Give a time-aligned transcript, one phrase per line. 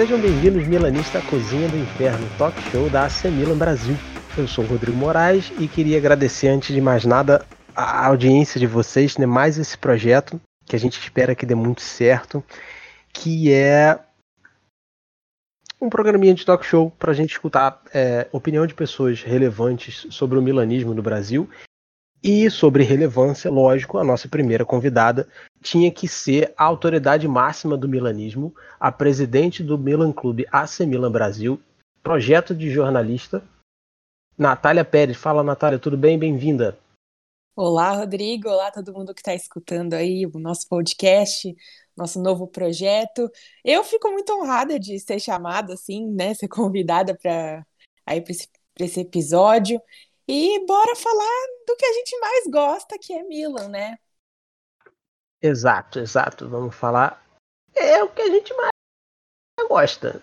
[0.00, 3.94] Sejam bem-vindos, Milanista à Cozinha do Inferno, talk show da AC Milan Brasil.
[4.34, 7.44] Eu sou o Rodrigo Moraes e queria agradecer, antes de mais nada,
[7.76, 11.82] a audiência de vocês, né, mais esse projeto, que a gente espera que dê muito
[11.82, 12.42] certo,
[13.12, 13.98] que é
[15.78, 20.38] um programinha de talk show para a gente escutar é, opinião de pessoas relevantes sobre
[20.38, 21.46] o milanismo no Brasil
[22.24, 25.28] e sobre relevância, lógico, a nossa primeira convidada
[25.62, 31.12] tinha que ser a autoridade máxima do milanismo, a presidente do Milan Clube AC Milan
[31.12, 31.60] Brasil,
[32.02, 33.42] projeto de jornalista,
[34.36, 35.16] Natália Pérez.
[35.16, 36.18] Fala, Natália, tudo bem?
[36.18, 36.78] Bem-vinda.
[37.54, 38.48] Olá, Rodrigo.
[38.48, 41.54] Olá, todo mundo que está escutando aí o nosso podcast,
[41.94, 43.30] nosso novo projeto.
[43.62, 47.66] Eu fico muito honrada de ser chamada, assim, né, ser convidada para
[48.06, 48.48] aí para esse,
[48.78, 49.80] esse episódio.
[50.26, 53.98] E bora falar do que a gente mais gosta, que é Milan, né?
[55.42, 56.48] Exato, exato.
[56.48, 57.24] Vamos falar.
[57.74, 58.70] É o que a gente mais
[59.68, 60.20] gosta.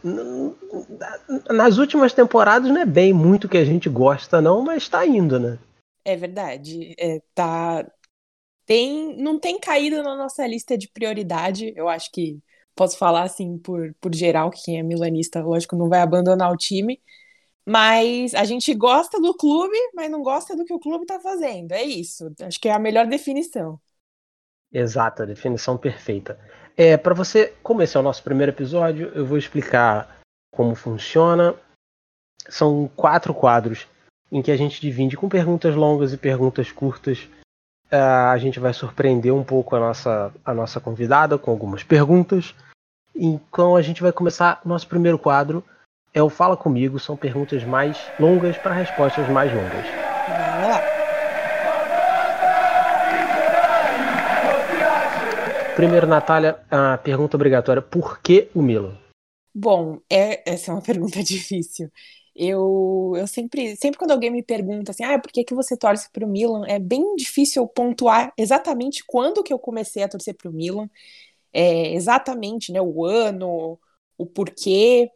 [1.49, 5.39] Nas últimas temporadas não é bem muito que a gente gosta, não, mas tá indo,
[5.39, 5.57] né?
[6.03, 6.93] É verdade.
[6.97, 7.89] É, tá.
[8.65, 11.73] Tem, não tem caído na nossa lista de prioridade.
[11.75, 12.39] Eu acho que
[12.75, 16.57] posso falar assim por, por geral, que quem é milanista, lógico, não vai abandonar o
[16.57, 17.01] time.
[17.65, 21.73] Mas a gente gosta do clube, mas não gosta do que o clube está fazendo.
[21.73, 22.33] É isso.
[22.41, 23.79] Acho que é a melhor definição.
[24.71, 26.39] Exato, a definição perfeita.
[26.75, 30.17] É, para você, como esse é o nosso primeiro episódio, eu vou explicar
[30.51, 31.55] como funciona.
[32.49, 33.87] São quatro quadros
[34.31, 37.27] em que a gente divide com perguntas longas e perguntas curtas.
[37.91, 42.53] Uh, a gente vai surpreender um pouco a nossa, a nossa convidada com algumas perguntas.
[43.15, 45.63] Então a gente vai começar nosso primeiro quadro
[46.13, 49.85] é o Fala Comigo, são perguntas mais longas para respostas mais longas.
[50.27, 50.96] Vamos lá.
[55.77, 58.97] Primeiro, Natália, a pergunta obrigatória: por que o Milan?
[59.53, 61.91] Bom, é, essa é uma pergunta difícil.
[62.35, 66.09] Eu, eu sempre, sempre quando alguém me pergunta assim, ah, por que, que você torce
[66.11, 66.65] para o Milan?
[66.67, 70.89] É bem difícil pontuar exatamente quando que eu comecei a torcer para o Milan,
[71.53, 73.79] é, exatamente, né, o ano,
[74.17, 75.11] o porquê.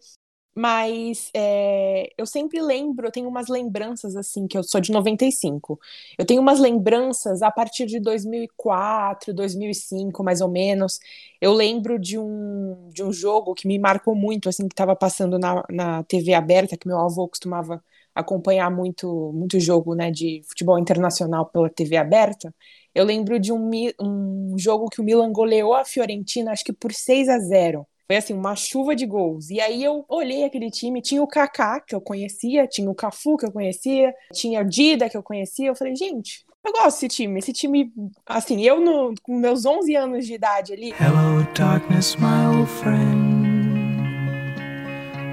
[0.54, 5.80] Mas é, eu sempre lembro, eu tenho umas lembranças assim, que eu sou de 95.
[6.18, 11.00] Eu tenho umas lembranças a partir de 2004, 2005, mais ou menos.
[11.40, 15.40] Eu lembro de um, de um jogo que me marcou muito, assim, que estava passando
[15.40, 17.82] na, na TV aberta, que meu avô costumava
[18.14, 22.54] acompanhar muito, muito jogo né, de futebol internacional pela TV aberta.
[22.94, 23.70] Eu lembro de um,
[24.02, 28.18] um jogo que o Milan goleou a Fiorentina, acho que por 6 a 0 foi
[28.18, 29.50] assim, uma chuva de gols.
[29.50, 33.38] E aí eu olhei aquele time, tinha o Kaká, que eu conhecia, tinha o Cafu,
[33.38, 35.70] que eu conhecia, tinha o Dida, que eu conhecia.
[35.70, 37.40] Eu falei, gente, eu gosto desse time.
[37.40, 37.90] Esse time,
[38.26, 40.90] assim, eu no, com meus 11 anos de idade ali.
[41.00, 43.48] Hello, darkness, my old friend.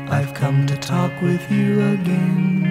[0.08, 2.62] I've come to talk with you again.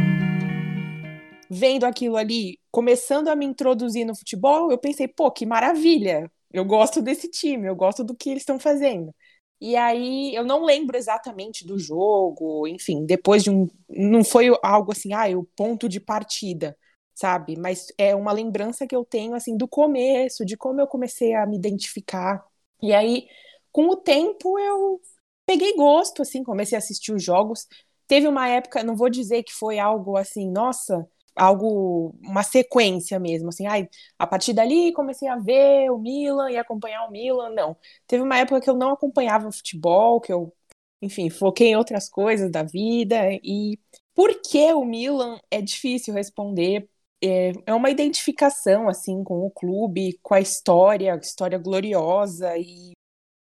[1.50, 6.32] Vendo aquilo ali, começando a me introduzir no futebol, eu pensei, pô, que maravilha.
[6.54, 9.14] Eu gosto desse time, eu gosto do que eles estão fazendo.
[9.60, 13.68] E aí eu não lembro exatamente do jogo, enfim, depois de um.
[13.90, 16.78] Não foi algo assim, ah, o ponto de partida,
[17.16, 17.58] sabe?
[17.58, 21.46] Mas é uma lembrança que eu tenho, assim, do começo, de como eu comecei a
[21.48, 22.44] me identificar.
[22.82, 23.28] E aí,
[23.72, 25.02] com o tempo, eu
[25.46, 27.68] peguei gosto, assim, comecei a assistir os jogos.
[28.08, 33.50] Teve uma época, não vou dizer que foi algo assim, nossa, algo, uma sequência mesmo,
[33.50, 37.78] assim, ai, a partir dali comecei a ver o Milan e acompanhar o Milan, não.
[38.08, 40.54] Teve uma época que eu não acompanhava futebol, que eu,
[41.02, 43.80] enfim, foquei em outras coisas da vida, e
[44.16, 46.90] por que o Milan é difícil responder,
[47.24, 52.94] é, é uma identificação, assim, com o clube, com a história, história gloriosa, e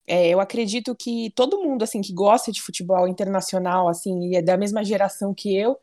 [0.07, 4.43] é, eu acredito que todo mundo, assim, que gosta de futebol internacional, assim, e é
[4.43, 5.79] da mesma geração que eu,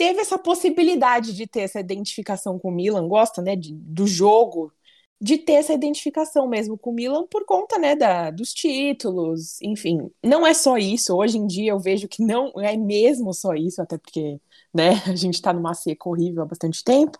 [0.00, 4.72] teve essa possibilidade de ter essa identificação com o Milan, gosta, né, de, do jogo,
[5.20, 10.10] de ter essa identificação mesmo com o Milan por conta, né, da, dos títulos, enfim.
[10.24, 13.82] Não é só isso, hoje em dia eu vejo que não é mesmo só isso,
[13.82, 14.40] até porque,
[14.72, 17.18] né, a gente está numa seca horrível há bastante tempo.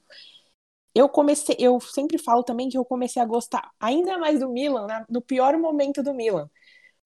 [0.95, 4.87] Eu comecei, eu sempre falo também que eu comecei a gostar ainda mais do Milan,
[4.87, 6.49] né, no pior momento do Milan.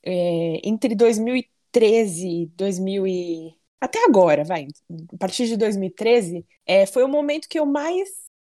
[0.05, 4.67] É, entre 2013 e 2000 e até agora, vai,
[5.13, 8.09] a partir de 2013, é, foi o momento que eu mais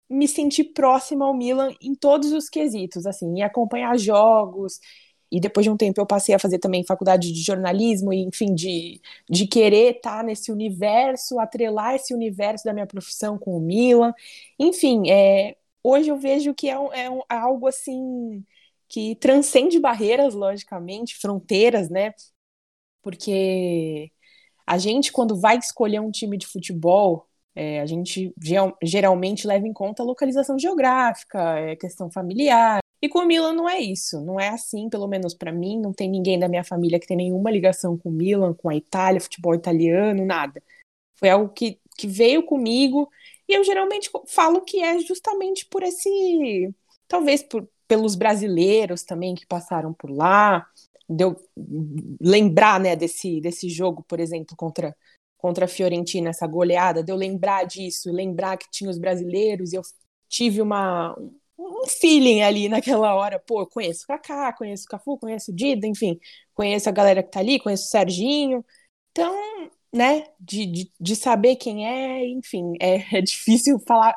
[0.09, 4.81] me senti próxima ao Milan em todos os quesitos, assim, em acompanhar jogos,
[5.31, 8.55] e depois de um tempo eu passei a fazer também faculdade de jornalismo, e enfim,
[8.55, 14.13] de, de querer estar nesse universo, atrelar esse universo da minha profissão com o Milan.
[14.59, 18.45] Enfim, é, hoje eu vejo que é, um, é algo assim
[18.89, 22.13] que transcende barreiras, logicamente, fronteiras, né?
[23.03, 24.13] porque
[24.67, 28.33] a gente, quando vai escolher um time de futebol, é, a gente
[28.83, 32.81] geralmente leva em conta a localização geográfica, é, questão familiar.
[33.03, 35.93] E com o Milan não é isso, não é assim, pelo menos para mim, não
[35.93, 39.21] tem ninguém da minha família que tem nenhuma ligação com o Milan, com a Itália,
[39.21, 40.63] futebol italiano, nada.
[41.17, 43.11] Foi algo que, que veio comigo
[43.49, 46.73] e eu geralmente falo que é justamente por esse,
[47.09, 50.67] talvez por, pelos brasileiros também que passaram por lá,
[51.11, 51.37] deu
[52.21, 54.95] lembrar, né, desse, desse jogo, por exemplo, contra
[55.41, 59.77] contra a Fiorentina, essa goleada, de eu lembrar disso, lembrar que tinha os brasileiros, e
[59.77, 59.83] eu
[60.29, 61.17] tive uma,
[61.59, 65.87] um feeling ali naquela hora, pô, conheço o Kaká, conheço o Cafu, conheço o Dida,
[65.87, 66.21] enfim,
[66.55, 68.65] conheço a galera que tá ali, conheço o Serginho,
[69.13, 69.35] então,
[69.93, 74.15] né, de, de, de saber quem é, enfim, é, é difícil falar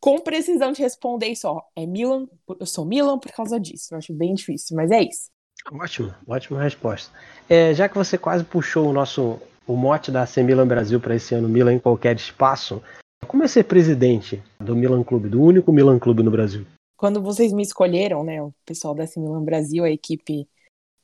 [0.00, 2.26] com precisão de responder isso, ó, é Milan,
[2.58, 5.33] eu sou Milan por causa disso, eu acho bem difícil, mas é isso.
[5.72, 7.10] Ótimo, ótima resposta.
[7.48, 11.16] É, já que você quase puxou o nosso o mote da AC Milan Brasil para
[11.16, 12.82] esse ano, Milan em qualquer espaço,
[13.26, 16.66] como é ser presidente do Milan Clube, do único Milan Clube no Brasil?
[16.96, 20.46] Quando vocês me escolheram, né, o pessoal da AC Milan Brasil, a equipe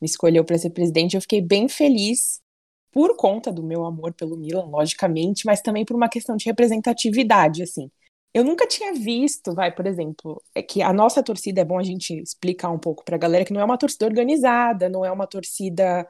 [0.00, 2.40] me escolheu para ser presidente, eu fiquei bem feliz
[2.92, 7.62] por conta do meu amor pelo Milan, logicamente, mas também por uma questão de representatividade,
[7.62, 7.90] assim
[8.32, 11.82] eu nunca tinha visto, vai, por exemplo, é que a nossa torcida é bom a
[11.82, 15.10] gente explicar um pouco para a galera que não é uma torcida organizada, não é
[15.10, 16.08] uma torcida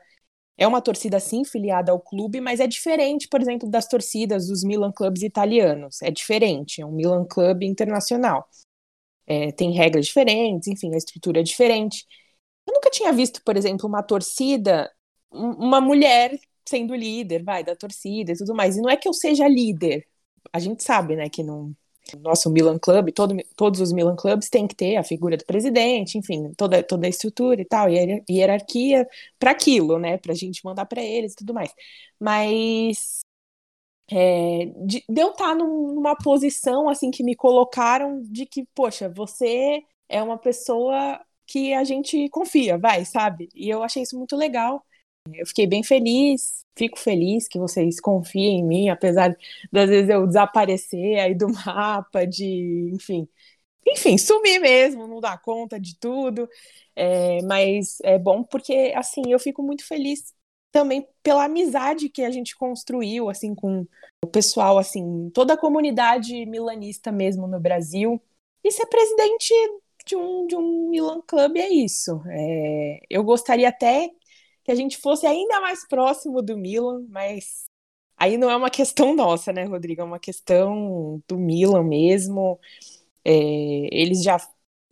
[0.59, 4.63] é uma torcida sim filiada ao clube, mas é diferente, por exemplo, das torcidas dos
[4.65, 6.03] Milan Clubs italianos.
[6.03, 8.47] É diferente, é um Milan Club internacional.
[9.27, 12.05] É, tem regras diferentes, enfim, a estrutura é diferente.
[12.67, 14.91] Eu nunca tinha visto, por exemplo, uma torcida,
[15.31, 16.39] uma mulher
[16.69, 18.77] sendo líder, vai, da torcida e tudo mais.
[18.77, 20.07] E não é que eu seja líder.
[20.53, 21.75] A gente sabe, né, que não,
[22.19, 26.19] nosso Milan Club, todo, todos os Milan Clubs têm que ter a figura do presidente,
[26.19, 29.09] enfim, toda, toda a estrutura e tal, e hierarquia
[29.39, 31.73] para aquilo, né, para a gente mandar para eles e tudo mais.
[32.19, 33.21] Mas
[34.11, 39.09] é, de, de, eu estar tá numa posição assim que me colocaram de que, poxa,
[39.09, 43.49] você é uma pessoa que a gente confia, vai, sabe?
[43.55, 44.85] E eu achei isso muito legal.
[45.35, 49.37] Eu fiquei bem feliz, fico feliz que vocês confiem em mim, apesar
[49.73, 53.29] das vezes eu desaparecer aí do mapa, de, enfim,
[53.87, 56.49] enfim, sumir mesmo, não dar conta de tudo.
[56.95, 60.35] É, mas é bom porque, assim, eu fico muito feliz
[60.73, 63.87] também pela amizade que a gente construiu, assim, com
[64.25, 68.21] o pessoal, assim, toda a comunidade milanista mesmo no Brasil.
[68.63, 69.53] E ser presidente
[70.07, 72.23] de um, de um Milan Club é isso.
[72.27, 74.11] É, eu gostaria até
[74.71, 77.65] que a gente fosse ainda mais próximo do Milan, mas
[78.17, 80.01] aí não é uma questão nossa, né, Rodrigo?
[80.01, 82.59] É uma questão do Milan mesmo.
[83.25, 83.33] É,
[83.91, 84.39] eles já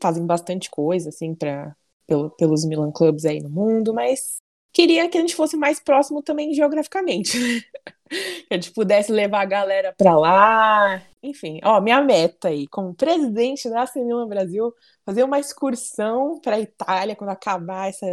[0.01, 1.77] fazem bastante coisa, assim, para
[2.07, 4.39] pelo, pelos Milan Clubs aí no mundo, mas
[4.73, 7.39] queria que a gente fosse mais próximo também geograficamente.
[8.11, 11.03] que a gente pudesse levar a galera para lá.
[11.23, 16.61] Enfim, ó, minha meta aí, como presidente da Milan Brasil, fazer uma excursão para a
[16.61, 18.06] Itália quando acabar essa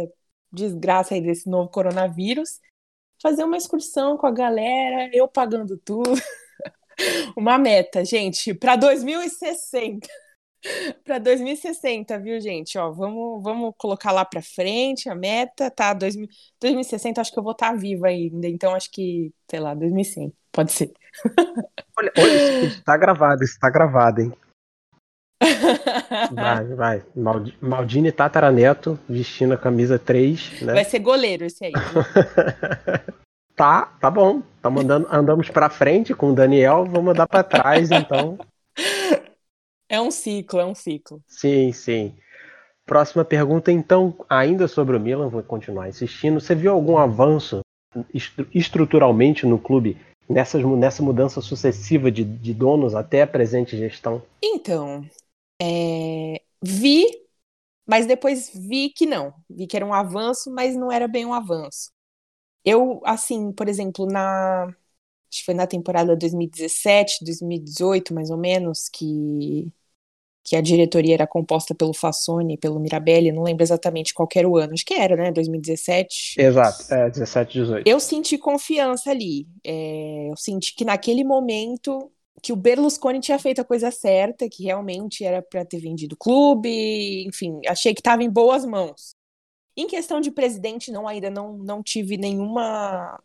[0.56, 2.60] desgraça aí desse novo coronavírus,
[3.22, 6.10] fazer uma excursão com a galera, eu pagando tudo.
[7.36, 10.08] uma meta, gente, para 2060.
[11.04, 12.78] para 2060, viu, gente?
[12.78, 15.92] Ó, vamos, vamos colocar lá para frente a meta, tá?
[15.92, 16.28] 2000,
[16.60, 20.32] 2060 acho que eu vou estar tá viva ainda, então acho que, sei lá, 2100,
[20.50, 20.92] pode ser.
[21.96, 24.32] olha, olha, isso tá gravado, isso tá gravado, hein?
[26.32, 27.02] Vai, vai.
[27.60, 30.62] Maldini Tataraneto vestindo a camisa 3.
[30.62, 30.72] Né?
[30.72, 31.72] Vai ser goleiro esse aí.
[33.54, 34.42] tá, tá bom.
[34.62, 38.38] Tá mandando, andamos para frente com o Daniel, vamos andar para trás, então.
[39.88, 41.22] É um ciclo, é um ciclo.
[41.28, 42.16] Sim, sim.
[42.84, 46.40] Próxima pergunta, então, ainda sobre o Milan, vou continuar insistindo.
[46.40, 47.60] Você viu algum avanço
[48.52, 49.96] estruturalmente no clube
[50.28, 54.22] nessas, nessa mudança sucessiva de, de donos até a presente gestão?
[54.42, 55.04] Então,
[55.60, 57.06] é, vi,
[57.86, 59.34] mas depois vi que não.
[59.48, 61.90] Vi que era um avanço, mas não era bem um avanço.
[62.64, 64.66] Eu, assim, por exemplo, na.
[64.66, 69.72] Acho que foi na temporada 2017, 2018, mais ou menos, que,
[70.44, 74.56] que a diretoria era composta pelo Fassoni, pelo Mirabelli, não lembro exatamente qual era o
[74.56, 76.40] ano, acho que era, né, 2017.
[76.40, 77.88] Exato, é, 17, 18.
[77.88, 82.10] Eu senti confiança ali, é, eu senti que naquele momento
[82.42, 86.18] que o Berlusconi tinha feito a coisa certa, que realmente era para ter vendido o
[86.18, 89.14] clube, enfim, achei que estava em boas mãos.
[89.76, 93.20] Em questão de presidente, não ainda não, não tive nenhuma.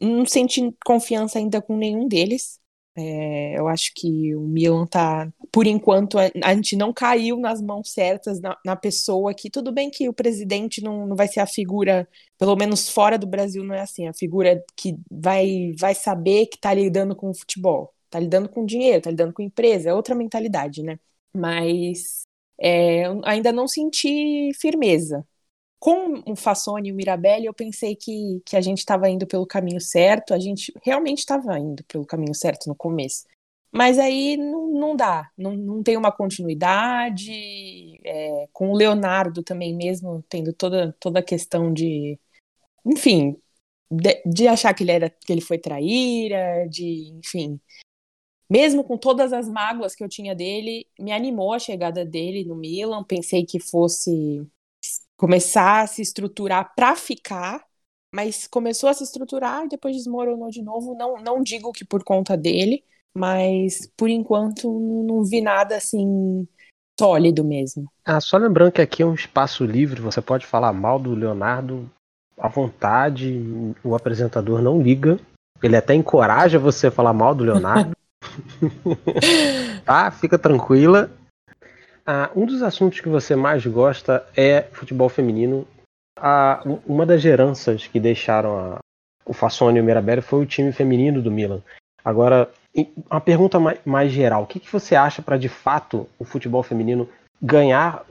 [0.00, 2.60] Não senti confiança ainda com nenhum deles.
[2.94, 7.62] É, eu acho que o Milan tá, por enquanto, a, a, gente não caiu nas
[7.62, 11.40] mãos certas na, na, pessoa que, tudo bem que o presidente não, não vai ser
[11.40, 12.06] a figura,
[12.36, 16.56] pelo menos fora do Brasil não é assim, a figura que vai, vai saber que
[16.56, 20.14] está lidando com o futebol, está lidando com dinheiro, está lidando com empresa, é outra
[20.14, 20.98] mentalidade, né?
[21.34, 22.22] Mas
[22.60, 25.26] é, ainda não senti firmeza.
[25.80, 29.46] Com o Fassoni e o Mirabelli, eu pensei que, que a gente estava indo pelo
[29.46, 33.24] caminho certo, a gente realmente estava indo pelo caminho certo no começo.
[33.72, 37.32] Mas aí não, não dá, não, não tem uma continuidade.
[38.04, 42.18] É, com o Leonardo também, mesmo tendo toda, toda a questão de.
[42.86, 43.36] Enfim,
[43.90, 47.10] de, de achar que ele, era, que ele foi traíra, de.
[47.18, 47.60] Enfim.
[48.52, 52.54] Mesmo com todas as mágoas que eu tinha dele, me animou a chegada dele no
[52.54, 53.02] Milan.
[53.02, 54.46] Pensei que fosse
[55.16, 57.64] começar a se estruturar para ficar,
[58.14, 60.94] mas começou a se estruturar e depois desmoronou de novo.
[60.94, 62.84] Não, não digo que por conta dele,
[63.16, 66.46] mas por enquanto não vi nada assim
[67.00, 67.90] sólido mesmo.
[68.04, 71.90] Ah, só lembrando que aqui é um espaço livre, você pode falar mal do Leonardo
[72.36, 73.32] à vontade,
[73.82, 75.18] o apresentador não liga.
[75.62, 77.92] Ele até encoraja você a falar mal do Leonardo.
[79.84, 80.10] tá?
[80.12, 81.10] Fica tranquila.
[82.06, 85.66] Ah, um dos assuntos que você mais gosta é futebol feminino.
[86.18, 88.78] Ah, uma das heranças que deixaram a,
[89.24, 91.62] o Fassoni e o Mirabelli foi o time feminino do Milan.
[92.04, 92.50] Agora,
[93.10, 97.08] uma pergunta mais, geral: o que, que você acha para de fato o futebol feminino
[97.40, 98.04] ganhar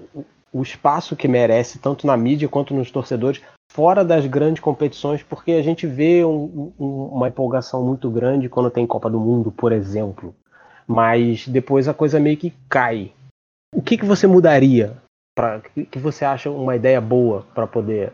[0.54, 3.42] o espaço que merece, tanto na mídia quanto nos torcedores,
[3.72, 5.24] fora das grandes competições?
[5.24, 9.52] Porque a gente vê um, um, uma empolgação muito grande quando tem Copa do Mundo,
[9.52, 10.36] por exemplo,
[10.88, 13.12] mas depois a coisa meio que cai.
[13.74, 14.98] O que, que você mudaria?
[15.34, 18.12] Pra, que você acha uma ideia boa para poder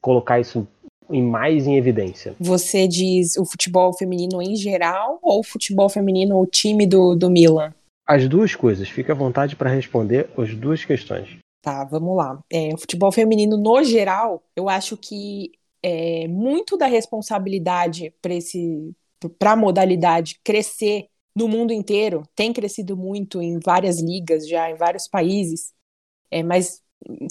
[0.00, 0.66] colocar isso
[1.08, 2.34] em mais em evidência?
[2.40, 7.30] Você diz o futebol feminino em geral ou o futebol feminino, o time do, do
[7.30, 7.72] Milan?
[8.06, 8.88] As duas coisas.
[8.88, 11.38] Fique à vontade para responder as duas questões.
[11.62, 12.42] Tá, vamos lá.
[12.50, 15.52] É, o futebol feminino, no geral, eu acho que
[15.82, 18.14] é, muito da responsabilidade
[19.38, 24.74] para a modalidade crescer no mundo inteiro tem crescido muito em várias ligas já, em
[24.74, 25.72] vários países.
[26.30, 26.82] É, mas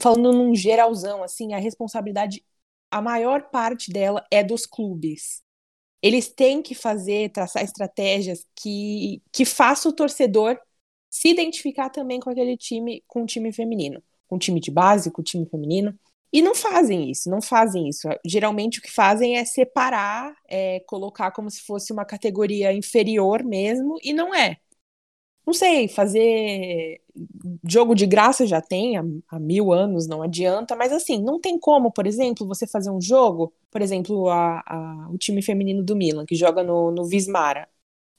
[0.01, 2.43] falando num geralzão, assim, a responsabilidade
[2.91, 5.43] a maior parte dela é dos clubes.
[6.01, 10.59] Eles têm que fazer, traçar estratégias que, que façam o torcedor
[11.09, 15.23] se identificar também com aquele time, com o time feminino, com time de base, com
[15.23, 15.93] time feminino.
[16.31, 18.07] E não fazem isso, não fazem isso.
[18.25, 23.97] Geralmente o que fazem é separar, é, colocar como se fosse uma categoria inferior mesmo,
[24.03, 24.57] e não é
[25.49, 27.01] não sei, fazer
[27.67, 31.57] jogo de graça já tem há, há, mil anos, não adianta, mas assim, não tem
[31.59, 35.95] como, por exemplo, você fazer um jogo, por exemplo, a, a, o time feminino do
[35.95, 37.67] Milan, que joga no, no Vismara.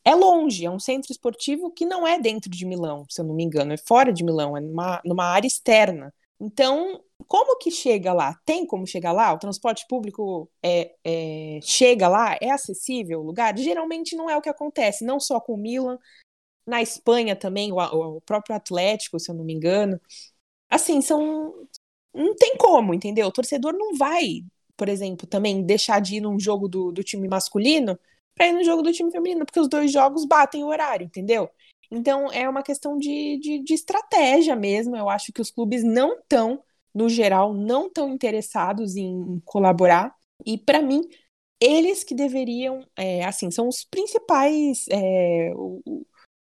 [0.04, 3.34] É longe, é um centro esportivo que não é dentro de Milão, se eu não
[3.34, 6.12] me engano, é fora de Milão, é numa, numa área externa.
[6.40, 8.34] Então, como que chega lá?
[8.46, 9.32] Tem como chegar lá?
[9.32, 12.38] O transporte público é, é, chega lá?
[12.40, 13.56] É acessível o lugar?
[13.58, 15.98] Geralmente não é o que acontece, não só com o Milan,
[16.66, 20.00] na Espanha também, o, o próprio Atlético, se eu não me engano.
[20.70, 21.54] Assim, são.
[22.14, 23.28] Não tem como, entendeu?
[23.28, 24.44] O torcedor não vai,
[24.76, 27.98] por exemplo, também deixar de ir num jogo do, do time masculino
[28.40, 31.50] para ir no jogo do time feminino, porque os dois jogos batem o horário, entendeu?
[31.90, 34.96] Então é uma questão de, de, de estratégia mesmo.
[34.96, 36.62] Eu acho que os clubes não estão,
[36.94, 40.16] no geral, não estão interessados em colaborar.
[40.46, 41.02] E para mim,
[41.60, 46.06] eles que deveriam, é, assim, são os principais, é, o,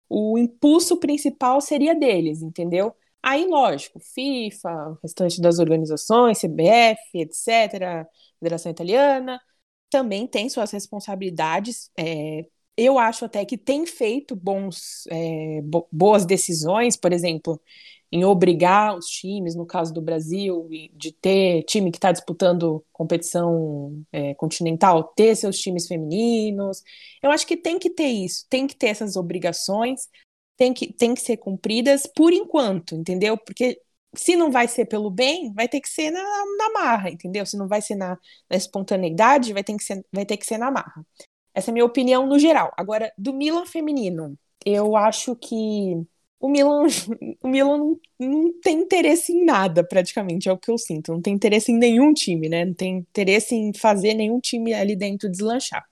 [0.07, 2.95] o impulso principal seria deles, entendeu?
[3.23, 8.07] Aí, lógico, FIFA, o restante das organizações, CBF, etc.,
[8.39, 9.41] Federação Italiana,
[9.89, 11.89] também tem suas responsabilidades.
[11.97, 12.45] É,
[12.77, 17.59] eu acho até que tem feito bons, é, bo boas decisões, por exemplo,
[18.11, 24.03] em obrigar os times, no caso do Brasil, de ter time que está disputando competição
[24.11, 26.81] é, continental, ter seus times femininos.
[27.21, 30.07] Eu acho que tem que ter isso, tem que ter essas obrigações,
[30.57, 33.37] tem que, tem que ser cumpridas por enquanto, entendeu?
[33.37, 33.79] Porque
[34.15, 36.21] se não vai ser pelo bem, vai ter que ser na,
[36.57, 37.45] na marra, entendeu?
[37.45, 38.17] Se não vai ser na,
[38.49, 41.05] na espontaneidade, vai ter, que ser, vai ter que ser na marra.
[41.53, 42.71] Essa é a minha opinião no geral.
[42.77, 46.05] Agora, do Milan feminino, eu acho que
[46.39, 46.87] o Milan,
[47.43, 51.11] o Milan não, não, tem interesse em nada, praticamente, é o que eu sinto.
[51.11, 52.65] Não tem interesse em nenhum time, né?
[52.65, 55.85] Não tem interesse em fazer nenhum time ali dentro deslanchar.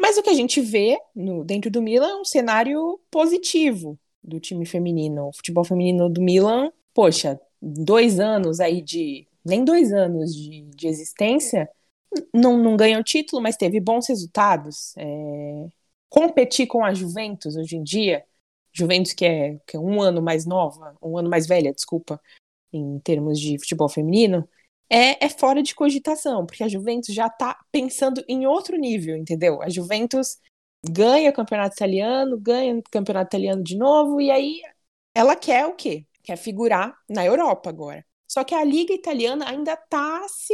[0.00, 4.38] Mas o que a gente vê no, dentro do Milan é um cenário positivo do
[4.38, 5.28] time feminino.
[5.28, 9.28] O futebol feminino do Milan, poxa, dois anos aí de.
[9.44, 11.70] Nem dois anos de, de existência,
[12.34, 14.96] não, não ganhou título, mas teve bons resultados.
[14.96, 15.68] É,
[16.08, 18.24] competir com a Juventus hoje em dia
[18.72, 22.20] Juventus, que é, que é um ano mais nova, um ano mais velha, desculpa,
[22.72, 24.48] em termos de futebol feminino,
[24.90, 29.62] é, é fora de cogitação, porque a Juventus já tá pensando em outro nível, entendeu?
[29.62, 30.38] A Juventus
[30.84, 34.60] ganha o campeonato italiano, ganha o campeonato italiano de novo, e aí
[35.14, 36.04] ela quer o quê?
[36.28, 38.04] Quer figurar na Europa agora.
[38.26, 40.52] Só que a liga italiana ainda tá se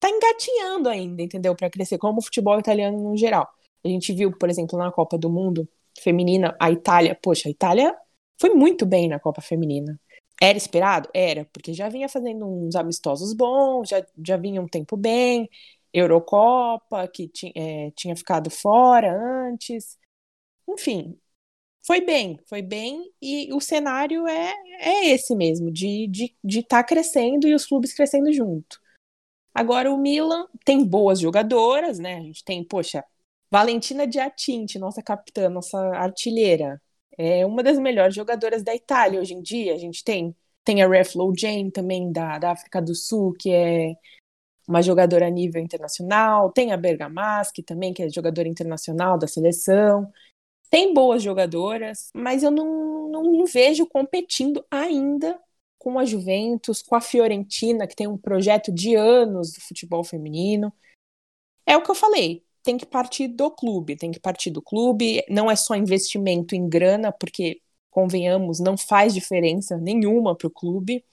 [0.00, 1.54] tá engatinhando ainda, entendeu?
[1.54, 3.48] Para crescer como o futebol italiano no geral.
[3.84, 5.68] A gente viu, por exemplo, na Copa do Mundo
[6.00, 7.96] feminina, a Itália, poxa, a Itália
[8.40, 10.00] foi muito bem na Copa feminina.
[10.42, 11.08] Era esperado?
[11.14, 15.48] Era, porque já vinha fazendo uns amistosos bons, já, já vinha um tempo bem,
[15.92, 19.16] Eurocopa, que é, tinha ficado fora
[19.48, 19.96] antes.
[20.68, 21.16] Enfim,
[21.86, 26.62] foi bem, foi bem, e o cenário é, é esse mesmo, de estar de, de
[26.62, 28.80] tá crescendo e os clubes crescendo junto.
[29.54, 32.16] Agora o Milan tem boas jogadoras, né?
[32.16, 33.04] A gente tem, poxa,
[33.50, 36.80] Valentina Diatinte, nossa capitã, nossa artilheira,
[37.16, 39.74] é uma das melhores jogadoras da Itália hoje em dia.
[39.74, 43.94] A gente tem tem a Reflow Jane também da, da África do Sul, que é
[44.66, 50.10] uma jogadora a nível internacional, tem a Bergamaschi também, que é jogadora internacional da seleção.
[50.74, 55.40] Tem boas jogadoras, mas eu não, não vejo competindo ainda
[55.78, 60.72] com a Juventus, com a Fiorentina, que tem um projeto de anos do futebol feminino.
[61.64, 65.24] É o que eu falei, tem que partir do clube, tem que partir do clube,
[65.30, 71.04] não é só investimento em grana, porque, convenhamos, não faz diferença nenhuma para o clube.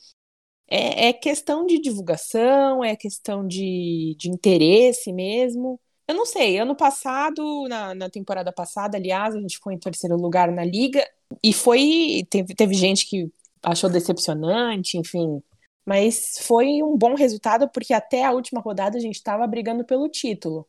[0.67, 5.79] É, é, questão de divulgação, é questão de, de interesse mesmo.
[6.11, 10.17] Eu não sei, ano passado, na, na temporada passada, aliás, a gente ficou em terceiro
[10.17, 11.07] lugar na liga,
[11.41, 12.27] e foi.
[12.29, 13.31] Teve, teve gente que
[13.63, 15.41] achou decepcionante, enfim.
[15.85, 20.09] Mas foi um bom resultado, porque até a última rodada a gente estava brigando pelo
[20.09, 20.67] título.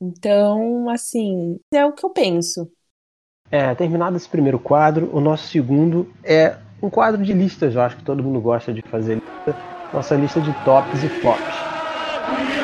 [0.00, 2.68] Então, assim, é o que eu penso.
[3.48, 7.96] É, terminado esse primeiro quadro, o nosso segundo é um quadro de listas, eu acho
[7.96, 9.56] que todo mundo gosta de fazer lista.
[9.92, 12.59] Nossa lista de tops e flops.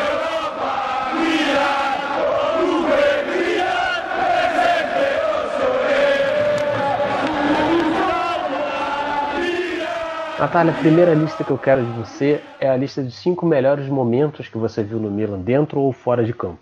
[10.39, 13.89] Natália, a primeira lista que eu quero de você é a lista de cinco melhores
[13.89, 16.61] momentos que você viu no Milan, dentro ou fora de campo.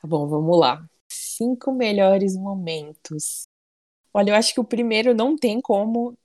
[0.00, 0.80] Tá bom, vamos lá.
[1.08, 3.48] Cinco melhores momentos.
[4.14, 6.16] Olha, eu acho que o primeiro não tem como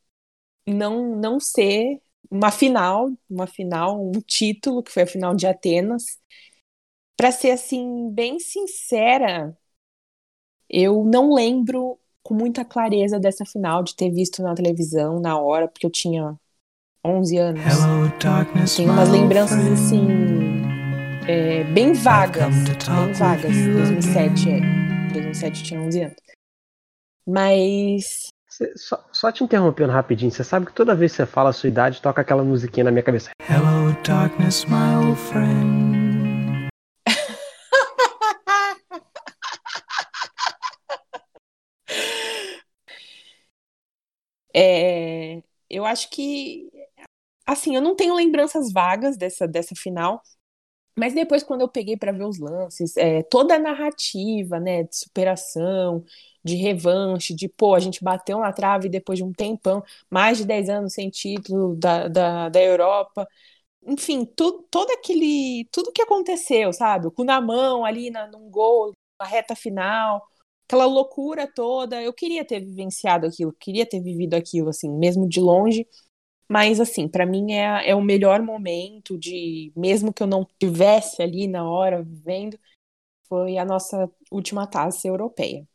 [0.68, 6.20] não não ser uma final, uma final, um título, que foi a final de Atenas.
[7.18, 9.58] Para ser assim bem sincera,
[10.70, 15.68] eu não lembro com muita clareza dessa final de ter visto na televisão na hora,
[15.68, 16.40] porque eu tinha
[17.06, 17.62] 11 anos.
[17.62, 18.12] Hello,
[18.76, 20.08] Tem umas lembranças assim
[21.28, 23.52] é, bem vagas, bem vagas.
[23.52, 24.60] 2007, é.
[25.14, 26.16] 2007 tinha 11 anos.
[27.28, 28.28] Mas.
[28.76, 31.68] só, só, te interrompendo rapidinho, você sabe que toda vez que você fala a sua
[31.70, 33.32] idade, toca aquela musiquinha na minha cabeça.
[33.50, 36.70] Hello, darkness, my old friend.
[44.56, 46.70] é, eu acho que.
[47.46, 50.22] Assim, eu não tenho lembranças vagas dessa, dessa final.
[50.98, 54.96] Mas depois, quando eu peguei para ver os lances, é, toda a narrativa, né, de
[54.98, 56.06] superação,
[56.44, 60.46] de revanche, de pô, a gente bateu na trave depois de um tempão, mais de
[60.46, 63.28] 10 anos sem título da, da, da Europa.
[63.88, 65.68] Enfim, tu, todo aquele.
[65.72, 67.12] Tudo que aconteceu, sabe?
[67.12, 70.24] Cu na mão ali na, num gol, na reta final,
[70.68, 72.02] aquela loucura toda.
[72.02, 75.88] Eu queria ter vivenciado aquilo, queria ter vivido aquilo, assim, mesmo de longe.
[76.50, 81.22] Mas, assim, para mim é, é o melhor momento de, mesmo que eu não estivesse
[81.22, 82.60] ali na hora vivendo,
[83.30, 85.68] foi a nossa última taça europeia.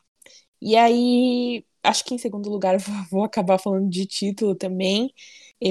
[0.60, 2.76] E aí, acho que em segundo lugar
[3.10, 5.12] vou acabar falando de título também.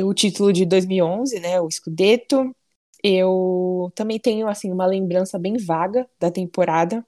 [0.05, 2.55] O título de 2011, né, o Scudetto.
[3.03, 7.05] Eu também tenho assim uma lembrança bem vaga da temporada.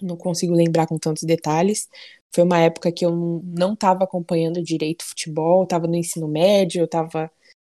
[0.00, 1.88] Não consigo lembrar com tantos detalhes,
[2.34, 3.12] foi uma época que eu
[3.44, 7.30] não estava acompanhando direito futebol, estava no ensino médio, eu estava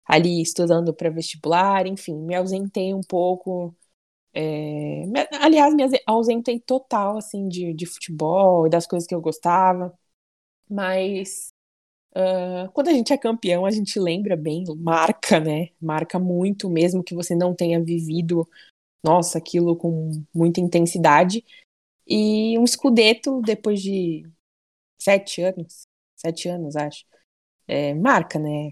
[0.06, 3.76] ali estudando para vestibular, enfim, me ausentei um pouco.
[4.34, 5.04] É...
[5.42, 9.94] aliás, me ausentei total assim de, de futebol e das coisas que eu gostava.
[10.70, 11.50] Mas
[12.16, 15.70] uh, quando a gente é campeão, a gente lembra bem, marca, né?
[15.82, 18.48] Marca muito, mesmo que você não tenha vivido,
[19.04, 21.44] nossa, aquilo com muita intensidade.
[22.08, 24.24] E um Scudetto, depois de
[25.06, 27.06] sete anos, sete anos, acho.
[27.68, 28.72] É, marca, né?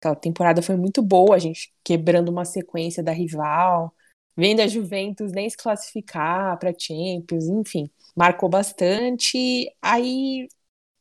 [0.00, 3.94] Aquela temporada foi muito boa, a gente quebrando uma sequência da rival,
[4.36, 9.38] vendo a Juventus nem se classificar para Champions, enfim, marcou bastante.
[9.82, 10.48] Aí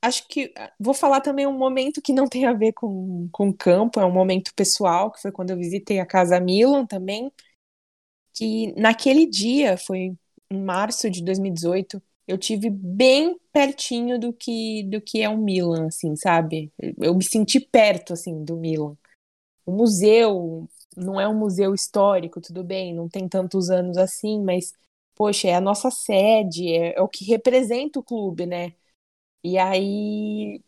[0.01, 3.53] acho que ah, vou falar também um momento que não tem a ver com, com
[3.53, 7.31] campo, é um momento pessoal, que foi quando eu visitei a Casa Milan também,
[8.33, 10.15] que naquele dia, foi
[10.51, 15.87] em março de 2018, eu tive bem pertinho do que do que é o Milan,
[15.87, 16.71] assim, sabe?
[16.99, 18.97] Eu me senti perto assim do Milan.
[19.65, 24.73] O museu não é um museu histórico, tudo bem, não tem tantos anos assim, mas
[25.15, 28.73] poxa, é a nossa sede, é, é o que representa o clube, né?
[29.43, 30.61] E aí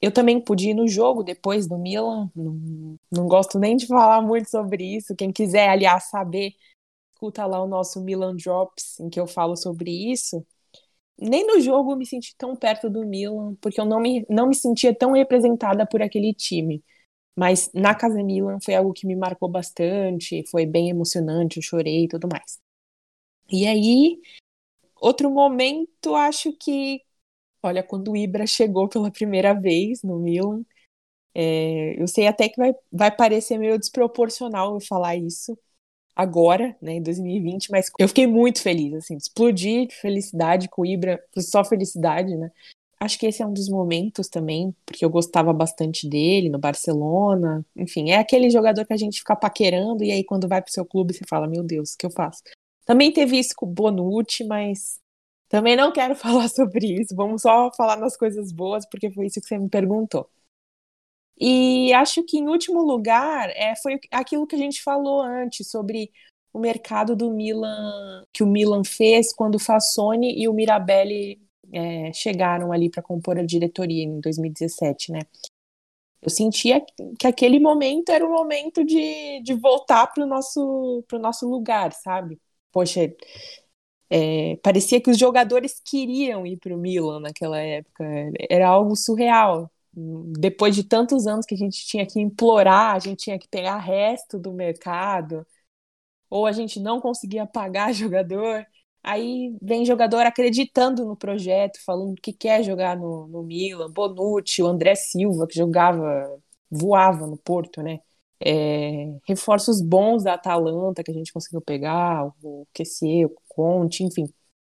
[0.00, 2.30] eu também pude ir no jogo depois do Milan.
[2.34, 5.14] Não, não gosto nem de falar muito sobre isso.
[5.16, 6.52] Quem quiser, aliás, saber,
[7.14, 10.46] escuta lá o nosso Milan Drops, em que eu falo sobre isso.
[11.20, 14.48] Nem no jogo eu me senti tão perto do Milan, porque eu não me, não
[14.48, 16.82] me sentia tão representada por aquele time.
[17.36, 22.04] Mas na Casa Milan foi algo que me marcou bastante, foi bem emocionante, eu chorei
[22.04, 22.60] e tudo mais.
[23.50, 24.20] E aí,
[24.96, 27.02] outro momento, acho que,
[27.62, 30.64] olha, quando o Ibra chegou pela primeira vez no Milan,
[31.34, 35.58] é, eu sei até que vai, vai parecer meio desproporcional eu falar isso
[36.20, 40.86] agora, né, em 2020, mas eu fiquei muito feliz, assim, explodi de felicidade com o
[40.86, 42.50] Ibra, só felicidade, né,
[43.00, 47.64] acho que esse é um dos momentos também, porque eu gostava bastante dele no Barcelona.
[47.74, 50.84] Enfim, é aquele jogador que a gente fica paquerando e aí quando vai pro seu
[50.84, 52.42] clube você fala: Meu Deus, o que eu faço?
[52.84, 55.00] Também teve isso com o Bonucci, mas
[55.48, 57.16] também não quero falar sobre isso.
[57.16, 60.28] Vamos só falar nas coisas boas, porque foi isso que você me perguntou.
[61.40, 66.10] E acho que, em último lugar, é, foi aquilo que a gente falou antes sobre
[66.52, 71.40] o mercado do Milan, que o Milan fez quando o Fassoni e o Mirabelli
[71.72, 75.20] é, chegaram ali para compor a diretoria em 2017, né?
[76.22, 76.84] Eu sentia
[77.18, 81.92] que aquele momento era o momento de, de voltar para o nosso, pro nosso lugar,
[81.92, 82.38] sabe?
[82.70, 83.10] Poxa,
[84.10, 88.04] é, parecia que os jogadores queriam ir para o Milan naquela época.
[88.50, 89.70] Era algo surreal.
[89.94, 93.78] Depois de tantos anos que a gente tinha que implorar, a gente tinha que pegar
[93.78, 95.46] resto do mercado,
[96.30, 98.66] ou a gente não conseguia pagar jogador.
[99.02, 104.66] Aí vem jogador acreditando no projeto, falando que quer jogar no, no Milan, Bonucci, o
[104.66, 108.00] André Silva, que jogava, voava no Porto, né?
[108.42, 114.26] É, reforços bons da Atalanta que a gente conseguiu pegar, o QC, o Conte, enfim.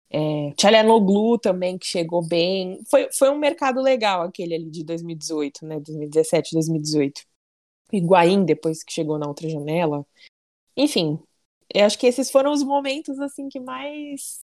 [0.09, 2.79] É, Tchalanoglu também, que chegou bem.
[2.89, 5.79] Foi, foi um mercado legal aquele ali de 2018, né?
[5.79, 7.21] 2017, 2018.
[7.91, 10.05] Higuaín, depois que chegou na outra janela.
[10.77, 11.19] Enfim,
[11.73, 14.43] eu acho que esses foram os momentos assim que mais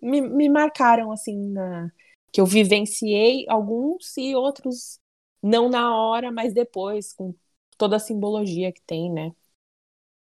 [0.00, 1.90] me, me marcaram assim na
[2.32, 4.98] que eu vivenciei alguns e outros
[5.42, 7.34] não na hora, mas depois com
[7.76, 9.32] toda a simbologia que tem, né?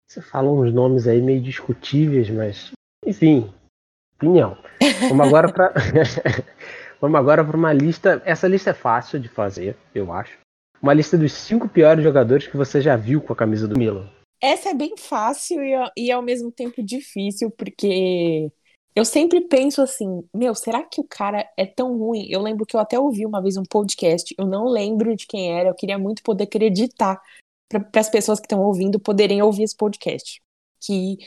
[0.07, 2.71] Você falou uns nomes aí meio discutíveis, mas
[3.05, 3.53] enfim,
[4.17, 4.57] opinião.
[5.09, 5.73] Vamos agora para
[6.99, 8.21] Vamos agora para uma lista.
[8.25, 10.37] Essa lista é fácil de fazer, eu acho.
[10.81, 14.09] Uma lista dos cinco piores jogadores que você já viu com a camisa do Milan.
[14.41, 18.51] Essa é bem fácil e, e ao mesmo tempo difícil, porque
[18.95, 22.27] eu sempre penso assim, meu, será que o cara é tão ruim?
[22.29, 25.57] Eu lembro que eu até ouvi uma vez um podcast, eu não lembro de quem
[25.57, 27.19] era, eu queria muito poder acreditar
[27.69, 30.39] para as pessoas que estão ouvindo poderem ouvir esse podcast.
[30.79, 31.17] Que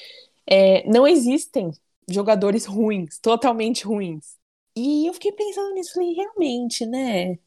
[0.46, 1.72] é, não existem
[2.11, 4.37] jogadores ruins, totalmente ruins.
[4.77, 7.38] E eu fiquei pensando nisso, falei, realmente, né?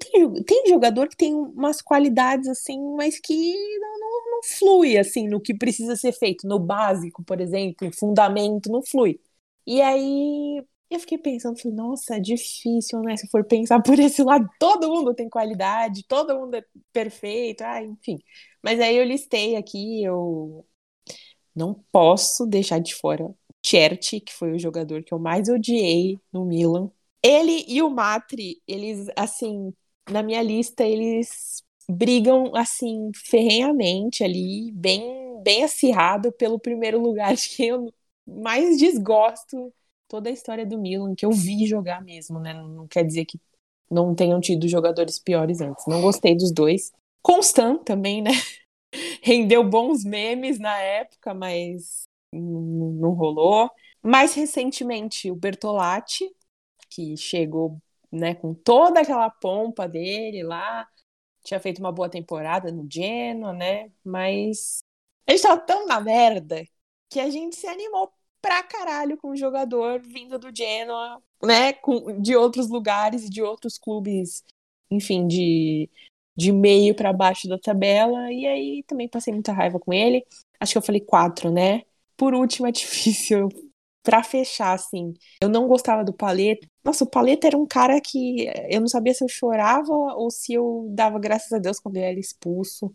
[0.00, 5.28] Tem, tem jogador que tem umas qualidades assim, mas que não, não, não, flui assim
[5.28, 9.20] no que precisa ser feito, no básico, por exemplo, em fundamento, não flui.
[9.66, 13.16] E aí eu fiquei pensando, falei, nossa, é difícil, né?
[13.16, 17.82] Se for pensar por esse lado, todo mundo tem qualidade, todo mundo é perfeito, ah,
[17.82, 18.18] enfim.
[18.62, 20.66] Mas aí eu listei aqui, eu
[21.54, 23.34] não posso deixar de fora
[23.66, 26.88] Cherti, que foi o jogador que eu mais odiei no Milan.
[27.20, 29.74] Ele e o Matri, eles, assim,
[30.08, 37.48] na minha lista, eles brigam, assim, ferrenhamente ali, bem, bem acirrado pelo primeiro lugar de
[37.48, 37.92] quem eu
[38.24, 39.72] mais desgosto
[40.06, 42.54] toda a história do Milan, que eu vi jogar mesmo, né?
[42.54, 43.40] Não quer dizer que
[43.90, 45.84] não tenham tido jogadores piores antes.
[45.88, 46.92] Não gostei dos dois.
[47.20, 48.30] Constant também, né?
[49.22, 52.06] Rendeu bons memes na época, mas
[52.40, 53.70] não rolou.
[54.02, 56.30] Mais recentemente, o Bertolatti,
[56.90, 60.86] que chegou né, com toda aquela pompa dele lá,
[61.42, 63.90] tinha feito uma boa temporada no Genoa, né?
[64.04, 64.78] Mas
[65.26, 66.64] ele estava tão na merda
[67.10, 71.72] que a gente se animou pra caralho com o jogador vindo do Genoa, né?
[71.74, 74.44] Com, de outros lugares e de outros clubes,
[74.90, 75.90] enfim, de,
[76.36, 78.32] de meio para baixo da tabela.
[78.32, 80.24] E aí também passei muita raiva com ele.
[80.60, 81.82] Acho que eu falei quatro, né?
[82.16, 83.48] Por último, é difícil
[84.02, 86.66] Pra fechar, assim, eu não gostava do Paleta.
[86.84, 90.54] Nossa, o Paleta era um cara que eu não sabia se eu chorava ou se
[90.54, 92.94] eu dava graças a Deus quando ele era expulso.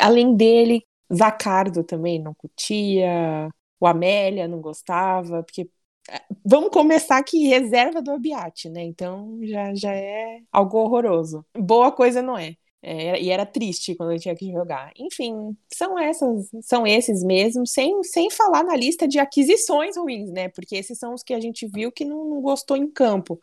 [0.00, 5.70] Além dele, Zacardo também não curtia, o Amélia não gostava, porque
[6.10, 8.82] é, vamos começar que reserva do Abiate, né?
[8.82, 11.44] Então já, já é algo horroroso.
[11.56, 12.54] Boa coisa não é.
[12.82, 14.92] É, e era triste quando eu tinha que jogar.
[14.96, 20.48] Enfim, são essas, são esses mesmo, sem, sem falar na lista de aquisições ruins, né?
[20.48, 23.40] Porque esses são os que a gente viu que não, não gostou em campo.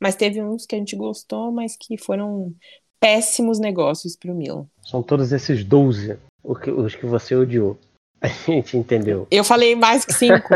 [0.00, 2.54] Mas teve uns que a gente gostou, mas que foram
[3.00, 4.66] péssimos negócios para o Milan.
[4.82, 7.78] São todos esses 12 os que você odiou.
[8.20, 9.28] A gente entendeu.
[9.30, 10.48] Eu falei mais que cinco.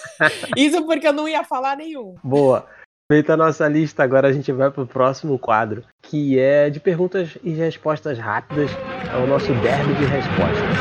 [0.56, 2.14] Isso porque eu não ia falar nenhum.
[2.24, 2.66] Boa.
[3.12, 6.80] Feita a nossa lista, agora a gente vai para o próximo quadro, que é de
[6.80, 8.70] perguntas e respostas rápidas.
[9.12, 10.78] É o nosso derby de respostas.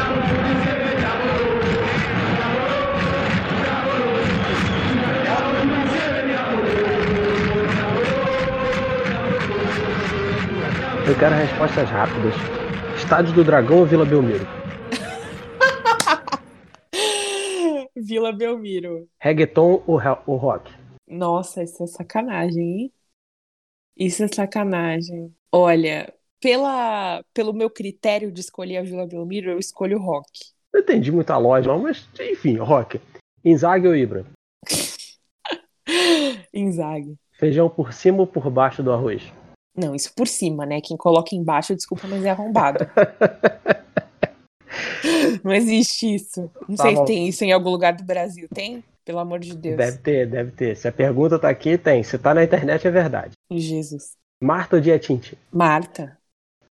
[11.06, 12.34] Eu quero respostas rápidas.
[12.96, 14.48] Estádio do Dragão ou Vila Belmiro?
[17.94, 19.10] Vila Belmiro.
[19.20, 20.72] Reggaeton ou, ou rock?
[21.12, 22.94] Nossa, isso é sacanagem, hein?
[23.98, 25.36] Isso é sacanagem.
[25.52, 30.30] Olha, pela, pelo meu critério de escolher a Vila Belmiro, eu escolho rock.
[30.74, 33.02] Não entendi muita lógica, mas enfim, rock.
[33.44, 34.26] Inzaghi ou Ibra?
[36.54, 37.18] Inzaghi.
[37.34, 39.22] Feijão por cima ou por baixo do arroz?
[39.76, 40.80] Não, isso por cima, né?
[40.80, 42.88] Quem coloca embaixo, desculpa, mas é arrombado.
[45.44, 46.50] Não existe isso.
[46.70, 47.02] Não tá sei bom.
[47.02, 48.48] se tem isso em algum lugar do Brasil.
[48.54, 48.84] Tem?
[49.12, 49.76] Pelo amor de Deus.
[49.76, 50.74] Deve ter, deve ter.
[50.78, 52.02] Se a pergunta tá aqui, tem.
[52.02, 53.34] Se tá na internet, é verdade.
[53.52, 54.16] Jesus.
[54.42, 55.38] Marta ou Dietinte?
[55.52, 56.18] Marta.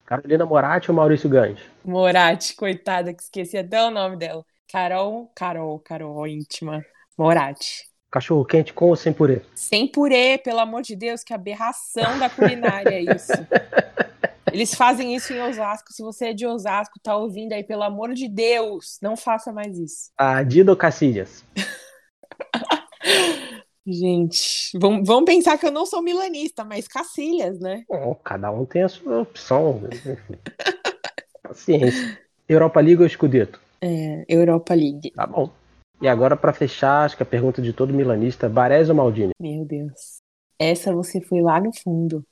[0.04, 1.60] Carolina Moratti ou Maurício Gans?
[1.84, 4.44] Moratti, coitada, que esqueci até o nome dela.
[4.68, 6.84] Carol, Carol, Carol, íntima.
[7.16, 7.88] Moratti.
[8.10, 9.40] Cachorro quente com ou sem purê?
[9.54, 13.30] Sem purê, pelo amor de Deus, que aberração da culinária é isso.
[14.52, 15.92] Eles fazem isso em Osasco.
[15.92, 19.78] Se você é de Osasco, tá ouvindo aí, pelo amor de Deus, não faça mais
[19.78, 20.10] isso.
[20.18, 21.44] A Dido Cacilhas.
[23.86, 27.84] Gente, vamos, vamos pensar que eu não sou milanista, mas Cacilhas, né?
[27.86, 29.82] Oh, cada um tem a sua opção.
[31.42, 32.18] Paciência.
[32.48, 33.60] Europa League ou Scudetto?
[33.82, 35.10] É, Europa League.
[35.10, 35.50] Tá bom.
[36.00, 39.32] E agora, para fechar, acho que a pergunta de todo milanista: Baresi ou Maldini?
[39.38, 40.18] Meu Deus.
[40.58, 42.24] Essa você foi lá no fundo.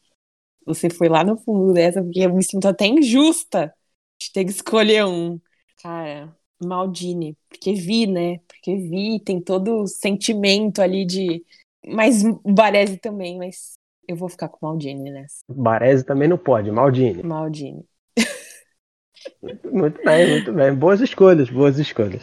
[0.64, 3.74] Você foi lá no fundo dessa, porque eu me sinto até injusta
[4.20, 5.40] de ter que escolher um.
[5.82, 8.38] Cara, Maldini, porque vi, né?
[8.48, 11.44] Porque vi, tem todo o sentimento ali de.
[11.86, 13.72] Mas Baresi também, mas
[14.06, 15.38] eu vou ficar com Maldini nessa.
[15.48, 17.22] Baresi também não pode, Maldini.
[17.22, 17.84] Maldini.
[19.70, 20.74] muito bem, muito bem.
[20.74, 22.22] Boas escolhas, boas escolhas.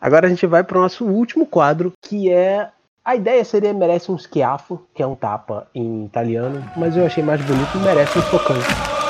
[0.00, 2.70] Agora a gente vai para o nosso último quadro, que é.
[3.04, 7.22] A ideia seria merece um schiaffo, que é um tapa em italiano, mas eu achei
[7.22, 9.01] mais bonito merece um socão.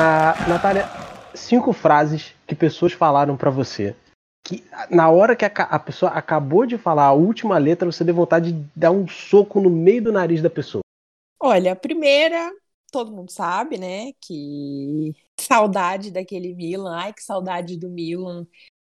[0.00, 0.84] Ah, Natália,
[1.34, 3.96] cinco frases que pessoas falaram para você.
[4.46, 8.14] Que na hora que a, a, pessoa acabou de falar a última letra, você deu
[8.14, 10.82] vontade de dar um soco no meio do nariz da pessoa.
[11.42, 12.48] Olha, a primeira,
[12.92, 14.12] todo mundo sabe, né?
[14.20, 16.94] Que saudade daquele Milan.
[16.94, 18.46] Ai, que saudade do Milan.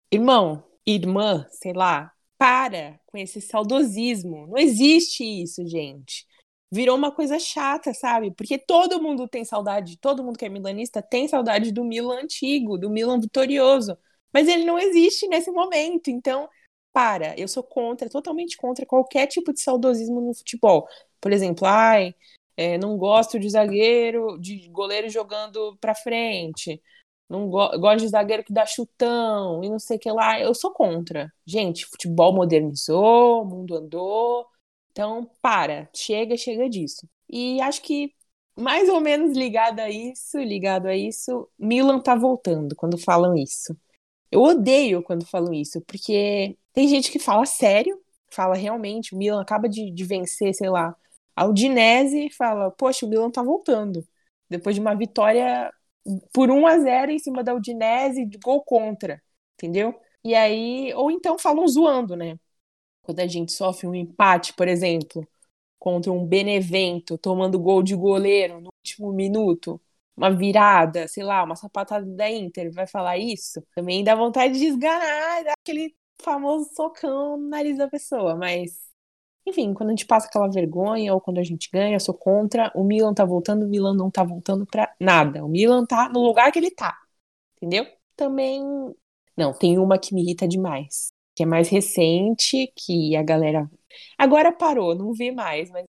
[0.08, 4.46] Irmão, irmã, sei lá, para com esse saudosismo.
[4.46, 6.30] Não existe isso, gente
[6.72, 8.30] virou uma coisa chata, sabe?
[8.32, 12.78] Porque todo mundo tem saudade, todo mundo que é milanista tem saudade do Milan antigo,
[12.78, 13.96] do Milan vitorioso.
[14.32, 16.08] Mas ele não existe nesse momento.
[16.08, 16.48] Então,
[16.92, 20.88] para, eu sou contra, totalmente contra qualquer tipo de saudosismo no futebol.
[21.20, 22.14] Por exemplo, ai,
[22.56, 26.82] é, não gosto de zagueiro, de goleiro jogando pra frente.
[27.28, 30.40] Não go gosto de zagueiro que dá chutão e não sei o que lá.
[30.40, 31.32] Eu sou contra.
[31.46, 34.46] Gente, futebol modernizou, o mundo andou,
[34.92, 37.08] então, para, chega, chega disso.
[37.28, 38.14] E acho que
[38.56, 43.76] mais ou menos ligado a isso, ligado a isso, Milan tá voltando quando falam isso.
[44.30, 48.00] Eu odeio quando falam isso, porque tem gente que fala sério,
[48.30, 50.96] fala realmente, o Milan acaba de, de vencer, sei lá,
[51.36, 54.06] a Udinese fala, poxa, o Milan tá voltando.
[54.48, 55.72] Depois de uma vitória
[56.32, 59.22] por 1 a 0 em cima da Udinese, de gol contra,
[59.54, 59.98] entendeu?
[60.24, 62.38] E aí, ou então falam zoando, né?
[63.02, 65.26] Quando a gente sofre um empate, por exemplo,
[65.78, 69.80] contra um Benevento, tomando gol de goleiro no último minuto,
[70.16, 73.62] uma virada, sei lá, uma sapatada da Inter, vai falar isso?
[73.74, 78.92] Também dá vontade de esganar, dar aquele famoso socão no nariz da pessoa, mas
[79.46, 82.70] enfim, quando a gente passa aquela vergonha ou quando a gente ganha, eu sou contra.
[82.74, 85.44] O Milan tá voltando, o Milan não tá voltando pra nada.
[85.44, 86.96] O Milan tá no lugar que ele tá.
[87.56, 87.86] Entendeu?
[88.16, 88.62] Também.
[89.36, 91.11] Não, tem uma que me irrita demais.
[91.34, 93.70] Que é mais recente, que a galera.
[94.18, 95.84] Agora parou, não vi mais, mas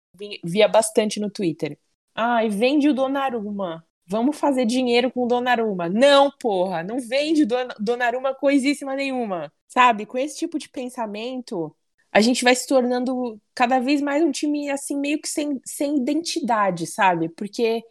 [0.44, 1.78] via bastante no Twitter.
[2.14, 3.84] Ai, vende o Donnarumma.
[4.06, 5.88] Vamos fazer dinheiro com o Donnarumma.
[5.88, 9.52] Não, porra, não vende Don Donnarumma coisíssima nenhuma.
[9.68, 10.04] Sabe?
[10.04, 11.74] Com esse tipo de pensamento,
[12.12, 15.96] a gente vai se tornando cada vez mais um time assim meio que sem, sem
[15.96, 17.28] identidade, sabe?
[17.30, 17.82] Porque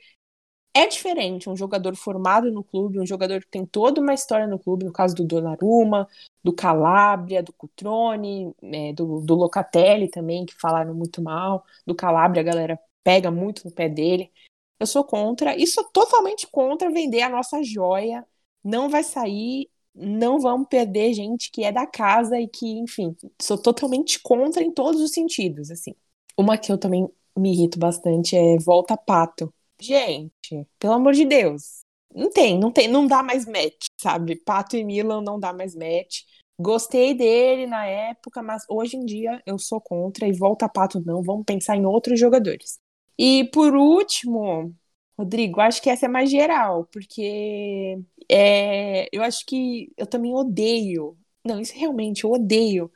[0.73, 4.59] é diferente um jogador formado no clube, um jogador que tem toda uma história no
[4.59, 6.07] clube, no caso do Donnarumma,
[6.43, 12.41] do Calabria, do Cutrone, é, do, do Locatelli também, que falaram muito mal, do Calabria
[12.41, 14.31] a galera pega muito no pé dele.
[14.79, 18.25] Eu sou contra, e sou totalmente contra vender a nossa joia.
[18.63, 23.57] Não vai sair não vamos perder gente que é da casa e que, enfim, sou
[23.57, 25.93] totalmente contra em todos os sentidos, assim.
[26.37, 27.07] Uma que eu também
[27.37, 29.53] me irrito bastante é Volta Pato.
[29.81, 31.81] Gente, pelo amor de Deus.
[32.13, 34.35] Não tem, não tem, não dá mais match, sabe?
[34.35, 36.23] Pato e Milan não dá mais match.
[36.59, 41.23] Gostei dele na época, mas hoje em dia eu sou contra e volta Pato não,
[41.23, 42.79] vamos pensar em outros jogadores.
[43.17, 44.75] E por último,
[45.17, 51.17] Rodrigo, acho que essa é mais geral, porque é, eu acho que eu também odeio.
[51.43, 52.91] Não, isso realmente eu odeio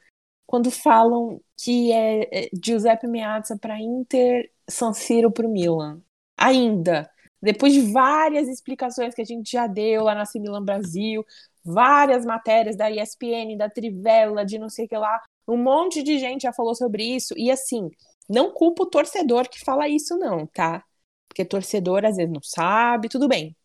[0.45, 6.02] quando falam que é, é Giuseppe Meazza para Inter, San Siro para Milan.
[6.38, 7.10] Ainda,
[7.41, 11.26] depois de várias explicações que a gente já deu lá na Milan Brasil,
[11.63, 16.17] várias matérias da ESPN, da Trivela, de não sei o que lá, um monte de
[16.19, 17.34] gente já falou sobre isso.
[17.38, 17.89] E assim,
[18.30, 20.84] não culpo o torcedor que fala isso, não, tá?
[21.28, 23.56] Porque torcedor às vezes não sabe, tudo bem.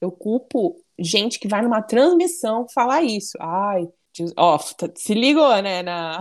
[0.00, 3.36] Eu culpo gente que vai numa transmissão falar isso.
[3.40, 3.88] Ai,
[4.36, 5.82] ó, tá, se ligou, né?
[5.82, 6.18] Na...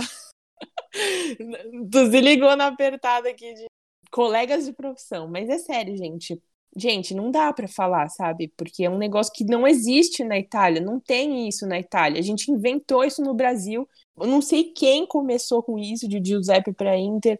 [1.91, 3.67] tu se ligou na apertada aqui de
[4.11, 5.27] colegas de profissão.
[5.27, 6.41] Mas é sério, gente.
[6.75, 8.53] Gente, não dá para falar, sabe?
[8.55, 12.19] Porque é um negócio que não existe na Itália, não tem isso na Itália.
[12.19, 13.87] A gente inventou isso no Brasil.
[14.19, 17.39] Eu não sei quem começou com isso de Giuseppe para Inter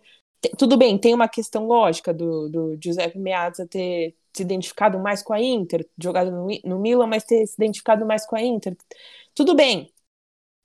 [0.58, 5.34] tudo bem, tem uma questão lógica do, do Giuseppe Meazza ter se identificado mais com
[5.34, 8.78] a Inter, jogado no, no Milan, mas ter se identificado mais com a Inter.
[9.34, 9.92] Tudo bem,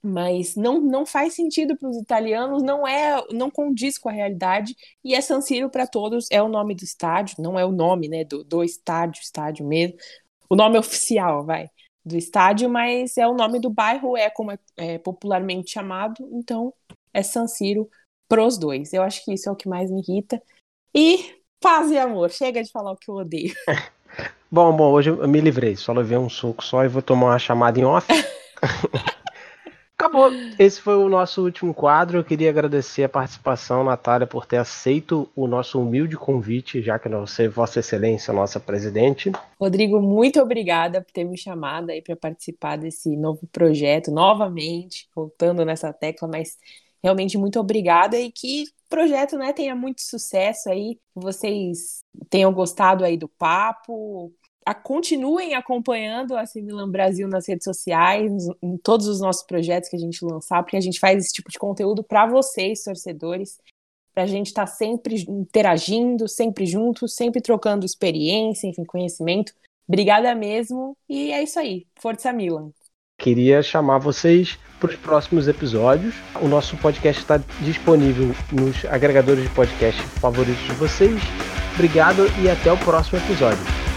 [0.02, 4.74] mas não, não faz sentido para os italianos, não é, não condiz com a realidade.
[5.04, 8.08] E é San Siro para todos, é o nome do estádio, não é o nome,
[8.08, 9.96] né, do, do estádio, estádio mesmo.
[10.50, 11.68] O nome oficial, vai,
[12.04, 16.74] do estádio, mas é o nome do bairro, é como é, é popularmente chamado, então
[17.14, 17.88] é San Siro
[18.28, 18.92] pros dois.
[18.92, 20.42] Eu acho que isso é o que mais me irrita.
[20.92, 23.54] E paz e amor, chega de falar o que eu odeio.
[24.50, 27.38] bom, bom, hoje eu me livrei, só levei um suco só e vou tomar uma
[27.38, 28.08] chamada em off.
[30.02, 30.32] Acabou.
[30.58, 32.18] Esse foi o nosso último quadro.
[32.18, 37.08] Eu queria agradecer a participação, Natália, por ter aceito o nosso humilde convite, já que
[37.08, 39.30] você, Vossa Excelência, nossa presidente.
[39.60, 45.64] Rodrigo, muito obrigada por ter me chamado aí para participar desse novo projeto, novamente, voltando
[45.64, 46.58] nessa tecla, mas
[47.00, 53.04] realmente muito obrigada e que o projeto né, tenha muito sucesso aí, vocês tenham gostado
[53.04, 54.32] aí do papo,
[54.64, 59.96] a, continuem acompanhando a Similan Brasil nas redes sociais, em todos os nossos projetos que
[59.96, 63.58] a gente lançar, porque a gente faz esse tipo de conteúdo para vocês, torcedores,
[64.14, 69.52] para a gente estar tá sempre interagindo, sempre juntos, sempre trocando experiência, enfim, conhecimento.
[69.88, 71.86] Obrigada mesmo, e é isso aí.
[71.96, 72.70] Força Milan!
[73.18, 76.14] Queria chamar vocês para os próximos episódios.
[76.40, 81.20] O nosso podcast está disponível nos agregadores de podcast favoritos de vocês.
[81.74, 83.91] Obrigado e até o próximo episódio.